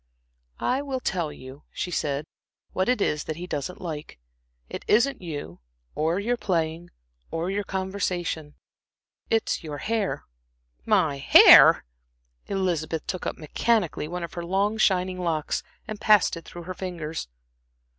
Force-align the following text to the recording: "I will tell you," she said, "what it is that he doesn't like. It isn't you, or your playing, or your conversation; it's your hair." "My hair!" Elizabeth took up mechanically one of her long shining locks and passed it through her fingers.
"I 0.59 0.81
will 0.81 0.99
tell 0.99 1.31
you," 1.31 1.65
she 1.71 1.91
said, 1.91 2.25
"what 2.73 2.89
it 2.89 3.01
is 3.01 3.25
that 3.25 3.35
he 3.35 3.45
doesn't 3.45 3.79
like. 3.79 4.17
It 4.67 4.83
isn't 4.87 5.21
you, 5.21 5.59
or 5.93 6.19
your 6.19 6.37
playing, 6.37 6.89
or 7.29 7.51
your 7.51 7.63
conversation; 7.63 8.55
it's 9.29 9.63
your 9.63 9.77
hair." 9.77 10.23
"My 10.87 11.17
hair!" 11.19 11.85
Elizabeth 12.47 13.05
took 13.05 13.27
up 13.27 13.37
mechanically 13.37 14.07
one 14.07 14.23
of 14.23 14.33
her 14.33 14.43
long 14.43 14.79
shining 14.79 15.19
locks 15.19 15.61
and 15.87 16.01
passed 16.01 16.35
it 16.35 16.45
through 16.45 16.63
her 16.63 16.73
fingers. 16.73 17.27